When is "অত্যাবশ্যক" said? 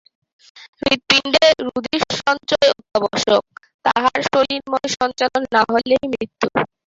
2.73-3.43